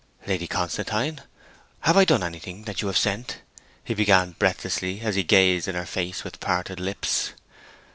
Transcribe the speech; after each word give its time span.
'Lady 0.25 0.47
Constantine, 0.47 1.21
have 1.81 1.95
I 1.95 2.05
done 2.05 2.23
anything, 2.23 2.63
that 2.63 2.81
you 2.81 2.87
have 2.87 2.97
sent?' 2.97 3.41
he 3.83 3.93
began 3.93 4.31
breathlessly, 4.31 5.01
as 5.01 5.13
he 5.13 5.21
gazed 5.21 5.67
in 5.67 5.75
her 5.75 5.85
face, 5.85 6.23
with 6.23 6.39
parted 6.39 6.79
lips. 6.79 7.33